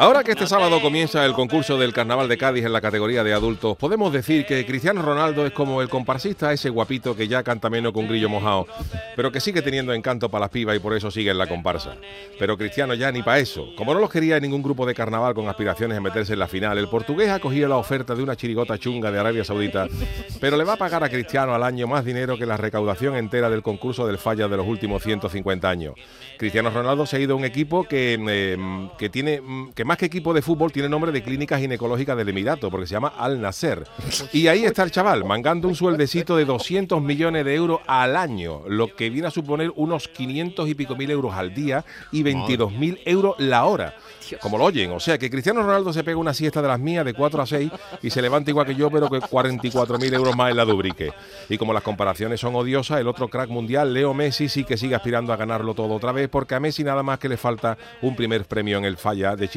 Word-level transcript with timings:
Ahora 0.00 0.24
que 0.24 0.30
este 0.30 0.46
sábado 0.46 0.80
comienza 0.80 1.26
el 1.26 1.34
concurso 1.34 1.76
del 1.76 1.92
Carnaval 1.92 2.26
de 2.26 2.38
Cádiz 2.38 2.64
en 2.64 2.72
la 2.72 2.80
categoría 2.80 3.22
de 3.22 3.34
adultos, 3.34 3.76
podemos 3.76 4.10
decir 4.10 4.46
que 4.46 4.64
Cristiano 4.64 5.02
Ronaldo 5.02 5.44
es 5.44 5.52
como 5.52 5.82
el 5.82 5.90
comparsista, 5.90 6.54
ese 6.54 6.70
guapito 6.70 7.14
que 7.14 7.28
ya 7.28 7.42
canta 7.42 7.68
menos 7.68 7.92
con 7.92 8.08
grillo 8.08 8.30
mojado, 8.30 8.66
pero 9.14 9.30
que 9.30 9.40
sigue 9.40 9.60
teniendo 9.60 9.92
encanto 9.92 10.30
para 10.30 10.44
las 10.46 10.50
pibas 10.50 10.74
y 10.74 10.78
por 10.78 10.96
eso 10.96 11.10
sigue 11.10 11.32
en 11.32 11.36
la 11.36 11.46
comparsa. 11.46 11.96
Pero 12.38 12.56
Cristiano 12.56 12.94
ya 12.94 13.12
ni 13.12 13.22
para 13.22 13.40
eso. 13.40 13.66
Como 13.76 13.92
no 13.92 14.00
los 14.00 14.08
quería 14.08 14.38
en 14.38 14.42
ningún 14.42 14.62
grupo 14.62 14.86
de 14.86 14.94
carnaval 14.94 15.34
con 15.34 15.46
aspiraciones 15.50 15.98
a 15.98 16.00
meterse 16.00 16.32
en 16.32 16.38
la 16.38 16.48
final, 16.48 16.78
el 16.78 16.88
portugués 16.88 17.28
ha 17.28 17.38
cogido 17.38 17.68
la 17.68 17.76
oferta 17.76 18.14
de 18.14 18.22
una 18.22 18.36
chirigota 18.36 18.78
chunga 18.78 19.12
de 19.12 19.18
Arabia 19.18 19.44
Saudita, 19.44 19.86
pero 20.40 20.56
le 20.56 20.64
va 20.64 20.72
a 20.72 20.78
pagar 20.78 21.04
a 21.04 21.10
Cristiano 21.10 21.54
al 21.54 21.62
año 21.62 21.86
más 21.86 22.06
dinero 22.06 22.38
que 22.38 22.46
la 22.46 22.56
recaudación 22.56 23.16
entera 23.16 23.50
del 23.50 23.60
concurso 23.60 24.06
del 24.06 24.16
falla 24.16 24.48
de 24.48 24.56
los 24.56 24.66
últimos 24.66 25.02
150 25.02 25.68
años. 25.68 25.92
Cristiano 26.38 26.70
Ronaldo 26.70 27.04
se 27.04 27.18
ha 27.18 27.20
ido 27.20 27.34
a 27.34 27.36
un 27.36 27.44
equipo 27.44 27.84
que, 27.84 28.18
eh, 28.18 28.56
que 28.96 29.10
tiene 29.10 29.42
que 29.74 29.89
más 29.89 29.89
que 29.98 30.06
equipo 30.06 30.34
de 30.34 30.42
fútbol 30.42 30.72
tiene 30.72 30.88
nombre 30.88 31.12
de 31.12 31.22
clínica 31.22 31.58
ginecológica 31.58 32.14
del 32.16 32.28
Emirato, 32.28 32.70
porque 32.70 32.86
se 32.86 32.92
llama 32.92 33.12
Al 33.16 33.40
Nasser. 33.40 33.86
Y 34.32 34.48
ahí 34.48 34.64
está 34.64 34.82
el 34.82 34.90
chaval, 34.90 35.24
mangando 35.24 35.68
un 35.68 35.74
sueldecito 35.74 36.36
de 36.36 36.44
200 36.44 37.02
millones 37.02 37.44
de 37.44 37.54
euros 37.54 37.80
al 37.86 38.16
año, 38.16 38.62
lo 38.66 38.94
que 38.94 39.10
viene 39.10 39.28
a 39.28 39.30
suponer 39.30 39.72
unos 39.76 40.08
500 40.08 40.68
y 40.68 40.74
pico 40.74 40.96
mil 40.96 41.10
euros 41.10 41.34
al 41.34 41.54
día 41.54 41.84
y 42.12 42.22
22 42.22 42.72
mil 42.72 43.00
euros 43.04 43.34
la 43.38 43.64
hora. 43.64 43.94
Como 44.40 44.58
lo 44.58 44.64
oyen, 44.64 44.92
o 44.92 45.00
sea 45.00 45.18
que 45.18 45.28
Cristiano 45.28 45.62
Ronaldo 45.62 45.92
se 45.92 46.04
pega 46.04 46.16
una 46.16 46.34
siesta 46.34 46.62
de 46.62 46.68
las 46.68 46.78
mías 46.78 47.04
de 47.04 47.14
4 47.14 47.42
a 47.42 47.46
6 47.46 47.70
y 48.02 48.10
se 48.10 48.22
levanta 48.22 48.50
igual 48.50 48.66
que 48.66 48.74
yo, 48.74 48.90
pero 48.90 49.08
que 49.08 49.20
44 49.20 49.98
mil 49.98 50.12
euros 50.14 50.36
más 50.36 50.50
en 50.50 50.56
la 50.56 50.64
Dubrique. 50.64 51.12
Y 51.48 51.58
como 51.58 51.72
las 51.72 51.82
comparaciones 51.82 52.40
son 52.40 52.54
odiosas, 52.54 53.00
el 53.00 53.08
otro 53.08 53.28
crack 53.28 53.50
mundial, 53.50 53.92
Leo 53.92 54.14
Messi, 54.14 54.48
sí 54.48 54.64
que 54.64 54.76
sigue 54.76 54.94
aspirando 54.94 55.32
a 55.32 55.36
ganarlo 55.36 55.74
todo 55.74 55.94
otra 55.94 56.12
vez, 56.12 56.28
porque 56.28 56.54
a 56.54 56.60
Messi 56.60 56.84
nada 56.84 57.02
más 57.02 57.18
que 57.18 57.28
le 57.28 57.36
falta 57.36 57.76
un 58.02 58.14
primer 58.14 58.44
premio 58.44 58.78
en 58.78 58.84
el 58.84 58.96
falla 58.96 59.36
de 59.36 59.48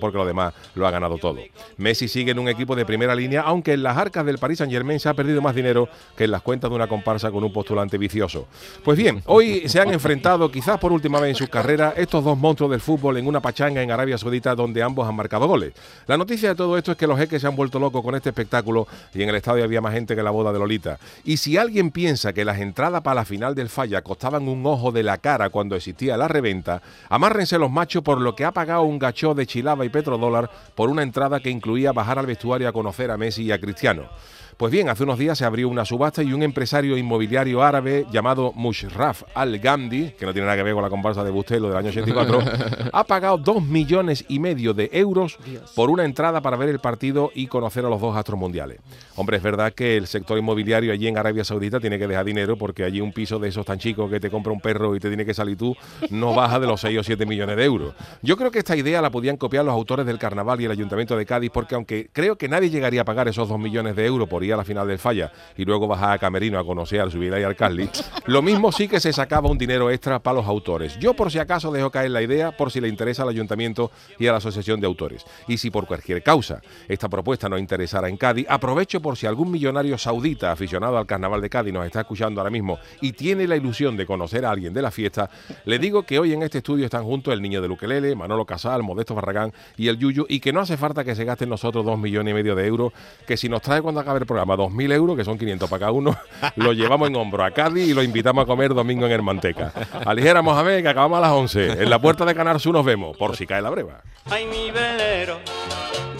Porque 0.00 0.18
lo 0.18 0.26
demás 0.26 0.52
lo 0.74 0.86
ha 0.86 0.90
ganado 0.90 1.18
todo. 1.18 1.38
Messi 1.76 2.08
sigue 2.08 2.32
en 2.32 2.38
un 2.38 2.48
equipo 2.48 2.76
de 2.76 2.84
primera 2.84 3.14
línea, 3.14 3.42
aunque 3.42 3.72
en 3.72 3.82
las 3.82 3.96
arcas 3.96 4.26
del 4.26 4.38
Paris 4.38 4.58
Saint 4.58 4.72
Germain 4.72 5.00
se 5.00 5.08
ha 5.08 5.14
perdido 5.14 5.40
más 5.40 5.54
dinero 5.54 5.88
que 6.16 6.24
en 6.24 6.30
las 6.30 6.42
cuentas 6.42 6.70
de 6.70 6.76
una 6.76 6.86
comparsa 6.86 7.30
con 7.30 7.44
un 7.44 7.52
postulante 7.52 7.98
vicioso. 7.98 8.46
Pues 8.84 8.98
bien, 8.98 9.22
hoy 9.26 9.68
se 9.68 9.80
han 9.80 9.92
enfrentado, 9.92 10.50
quizás 10.50 10.78
por 10.78 10.92
última 10.92 11.20
vez 11.20 11.30
en 11.30 11.36
sus 11.36 11.48
carreras, 11.48 11.94
estos 11.96 12.24
dos 12.24 12.36
monstruos 12.36 12.70
del 12.70 12.80
fútbol 12.80 13.16
en 13.16 13.26
una 13.26 13.40
pachanga 13.40 13.82
en 13.82 13.90
Arabia 13.90 14.18
Saudita 14.18 14.54
donde 14.54 14.82
ambos 14.82 15.08
han 15.08 15.14
marcado 15.14 15.46
goles. 15.46 15.72
La 16.06 16.16
noticia 16.16 16.50
de 16.50 16.54
todo 16.54 16.76
esto 16.76 16.92
es 16.92 16.98
que 16.98 17.06
los 17.06 17.18
jeques 17.18 17.40
se 17.40 17.46
han 17.48 17.56
vuelto 17.56 17.78
locos 17.78 18.02
con 18.02 18.14
este 18.14 18.30
espectáculo 18.30 18.86
y 19.14 19.22
en 19.22 19.28
el 19.28 19.34
estadio 19.36 19.64
había 19.64 19.80
más 19.80 19.94
gente 19.94 20.14
que 20.14 20.22
la 20.22 20.30
boda 20.30 20.52
de 20.52 20.58
Lolita. 20.58 20.98
Y 21.24 21.36
si 21.36 21.56
alguien 21.56 21.90
piensa 21.90 22.32
que 22.32 22.44
las 22.44 22.58
entradas 22.58 23.02
para 23.02 23.16
la 23.16 23.24
final 23.24 23.54
del 23.54 23.68
falla 23.68 24.02
costaban 24.02 24.48
un 24.48 24.64
ojo 24.66 24.92
de 24.92 25.02
la 25.02 25.18
cara 25.18 25.50
cuando 25.50 25.76
existía 25.76 26.16
la 26.16 26.28
reventa, 26.28 26.82
amárrense 27.08 27.58
los 27.58 27.70
machos 27.70 28.02
por 28.02 28.20
lo 28.20 28.34
que 28.34 28.44
ha 28.44 28.52
pagado 28.52 28.82
un 28.82 28.98
gachó 28.98 29.34
de 29.34 29.46
chilaba 29.62 29.84
y 29.84 29.90
petrodólar 29.90 30.50
por 30.74 30.90
una 30.90 31.04
entrada 31.04 31.38
que 31.38 31.48
incluía 31.48 31.92
bajar 31.92 32.18
al 32.18 32.26
vestuario 32.26 32.68
a 32.68 32.72
conocer 32.72 33.12
a 33.12 33.16
Messi 33.16 33.44
y 33.44 33.52
a 33.52 33.60
Cristiano. 33.60 34.08
Pues 34.56 34.70
bien, 34.70 34.88
hace 34.88 35.02
unos 35.02 35.18
días 35.18 35.38
se 35.38 35.44
abrió 35.44 35.68
una 35.68 35.84
subasta 35.84 36.22
y 36.22 36.32
un 36.32 36.42
empresario 36.42 36.96
inmobiliario 36.96 37.62
árabe 37.62 38.06
llamado 38.12 38.52
Mushraf 38.54 39.22
Al-Ghamdi, 39.34 40.10
que 40.10 40.26
no 40.26 40.32
tiene 40.32 40.46
nada 40.46 40.56
que 40.56 40.62
ver 40.62 40.74
con 40.74 40.82
la 40.82 40.90
comparsa 40.90 41.24
de 41.24 41.30
Bustelo 41.30 41.68
del 41.68 41.76
año 41.78 41.88
84, 41.88 42.38
ha 42.92 43.04
pagado 43.04 43.38
dos 43.38 43.62
millones 43.62 44.24
y 44.28 44.38
medio 44.38 44.74
de 44.74 44.90
euros 44.92 45.38
por 45.74 45.90
una 45.90 46.04
entrada 46.04 46.40
para 46.42 46.56
ver 46.56 46.68
el 46.68 46.78
partido 46.78 47.30
y 47.34 47.46
conocer 47.46 47.84
a 47.84 47.88
los 47.88 48.00
dos 48.00 48.16
astros 48.16 48.38
mundiales. 48.38 48.78
Hombre, 49.16 49.38
es 49.38 49.42
verdad 49.42 49.72
que 49.72 49.96
el 49.96 50.06
sector 50.06 50.38
inmobiliario 50.38 50.92
allí 50.92 51.08
en 51.08 51.18
Arabia 51.18 51.44
Saudita 51.44 51.80
tiene 51.80 51.98
que 51.98 52.06
dejar 52.06 52.24
dinero 52.24 52.56
porque 52.56 52.84
allí 52.84 53.00
un 53.00 53.12
piso 53.12 53.38
de 53.38 53.48
esos 53.48 53.66
tan 53.66 53.78
chicos 53.78 54.10
que 54.10 54.20
te 54.20 54.30
compra 54.30 54.52
un 54.52 54.60
perro 54.60 54.94
y 54.94 55.00
te 55.00 55.08
tiene 55.08 55.24
que 55.24 55.34
salir 55.34 55.56
tú 55.56 55.74
no 56.10 56.34
baja 56.34 56.60
de 56.60 56.66
los 56.66 56.80
6 56.80 56.98
o 56.98 57.02
7 57.02 57.26
millones 57.26 57.56
de 57.56 57.64
euros. 57.64 57.94
Yo 58.22 58.36
creo 58.36 58.50
que 58.50 58.58
esta 58.58 58.76
idea 58.76 59.02
la 59.02 59.10
podían 59.10 59.36
copiar 59.36 59.64
los 59.64 59.74
autores 59.74 60.06
del 60.06 60.18
carnaval 60.18 60.60
y 60.60 60.66
el 60.66 60.70
ayuntamiento 60.70 61.16
de 61.16 61.26
Cádiz 61.26 61.50
porque 61.52 61.74
aunque 61.74 62.10
creo 62.12 62.36
que 62.36 62.48
nadie 62.48 62.70
llegaría 62.70 63.02
a 63.02 63.04
pagar 63.04 63.28
esos 63.28 63.48
dos 63.48 63.58
millones 63.58 63.96
de 63.96 64.06
euros 64.06 64.28
por 64.28 64.44
ir 64.44 64.51
a 64.52 64.56
la 64.56 64.64
final 64.64 64.86
del 64.86 64.98
falla 64.98 65.32
y 65.56 65.64
luego 65.64 65.86
bajar 65.86 66.12
a 66.12 66.18
Camerino 66.18 66.58
a 66.58 66.64
conocer 66.64 67.00
al 67.00 67.10
subir 67.10 67.32
ahí 67.34 67.42
al 67.42 67.56
Carly, 67.56 67.88
lo 68.26 68.42
mismo 68.42 68.72
sí 68.72 68.88
que 68.88 69.00
se 69.00 69.12
sacaba 69.12 69.50
un 69.50 69.58
dinero 69.58 69.90
extra 69.90 70.18
para 70.18 70.36
los 70.36 70.46
autores. 70.46 70.98
Yo 70.98 71.14
por 71.14 71.30
si 71.30 71.38
acaso 71.38 71.72
dejo 71.72 71.90
caer 71.90 72.10
la 72.10 72.22
idea 72.22 72.56
por 72.56 72.70
si 72.70 72.80
le 72.80 72.88
interesa 72.88 73.22
al 73.22 73.28
ayuntamiento 73.28 73.90
y 74.18 74.26
a 74.26 74.32
la 74.32 74.38
asociación 74.38 74.80
de 74.80 74.86
autores. 74.86 75.24
Y 75.48 75.58
si 75.58 75.70
por 75.70 75.86
cualquier 75.86 76.22
causa 76.22 76.60
esta 76.88 77.08
propuesta 77.08 77.48
no 77.48 77.58
interesara 77.58 78.08
en 78.08 78.16
Cádiz, 78.16 78.46
aprovecho 78.48 79.00
por 79.00 79.16
si 79.16 79.26
algún 79.26 79.50
millonario 79.50 79.98
saudita 79.98 80.52
aficionado 80.52 80.98
al 80.98 81.06
carnaval 81.06 81.40
de 81.40 81.50
Cádiz 81.50 81.72
nos 81.72 81.86
está 81.86 82.00
escuchando 82.00 82.40
ahora 82.40 82.50
mismo 82.50 82.78
y 83.00 83.12
tiene 83.12 83.46
la 83.46 83.56
ilusión 83.56 83.96
de 83.96 84.06
conocer 84.06 84.44
a 84.44 84.50
alguien 84.50 84.72
de 84.72 84.82
la 84.82 84.90
fiesta, 84.90 85.30
le 85.64 85.78
digo 85.78 86.02
que 86.04 86.18
hoy 86.18 86.32
en 86.32 86.42
este 86.42 86.58
estudio 86.58 86.84
están 86.84 87.04
juntos 87.04 87.32
el 87.32 87.42
niño 87.42 87.60
de 87.62 87.68
Luquelele, 87.68 88.14
Manolo 88.14 88.44
Casal, 88.44 88.82
Modesto 88.82 89.14
Barragán 89.14 89.52
y 89.76 89.88
el 89.88 89.98
Yuyu 89.98 90.26
y 90.28 90.40
que 90.40 90.52
no 90.52 90.60
hace 90.60 90.76
falta 90.76 91.04
que 91.04 91.14
se 91.14 91.24
gasten 91.24 91.48
nosotros 91.48 91.84
dos 91.84 91.98
millones 91.98 92.32
y 92.32 92.34
medio 92.34 92.54
de 92.54 92.66
euros, 92.66 92.92
que 93.26 93.36
si 93.36 93.48
nos 93.48 93.62
trae 93.62 93.82
cuando 93.82 94.00
acabe 94.00 94.20
el 94.20 94.26
programa 94.32 94.56
dos 94.56 94.72
mil 94.72 94.90
euros, 94.92 95.16
que 95.16 95.24
son 95.24 95.38
500 95.38 95.68
para 95.68 95.80
cada 95.80 95.92
uno, 95.92 96.16
lo 96.56 96.72
llevamos 96.72 97.08
en 97.08 97.16
hombro 97.16 97.44
a 97.44 97.50
Cádiz 97.50 97.88
y 97.88 97.94
lo 97.94 98.02
invitamos 98.02 98.42
a 98.42 98.46
comer 98.46 98.74
domingo 98.74 99.06
en 99.06 99.12
Hermanteca. 99.12 99.72
Aligera 100.04 100.42
Mohamed, 100.42 100.82
que 100.82 100.88
acabamos 100.88 101.18
a 101.18 101.20
las 101.20 101.32
11. 101.32 101.82
En 101.82 101.90
la 101.90 102.00
puerta 102.00 102.24
de 102.24 102.34
Canar 102.34 102.60
Sur 102.60 102.74
nos 102.74 102.84
vemos, 102.84 103.16
por 103.16 103.36
si 103.36 103.46
cae 103.46 103.62
la 103.62 103.70
breva. 103.70 104.02
Ay, 104.30 104.46
mi 104.46 104.70
velero, 104.70 105.38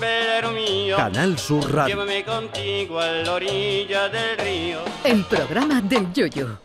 velero 0.00 0.50
mío, 0.52 0.96
Canal 0.96 1.38
Sur 1.38 1.72
Radio. 1.72 1.94
llévame 1.94 2.24
contigo 2.24 2.98
a 3.00 3.06
la 3.06 3.32
orilla 3.32 4.08
del 4.08 4.38
río. 4.38 4.78
El 5.04 5.24
programa 5.24 5.80
del 5.80 6.12
Yoyo. 6.12 6.58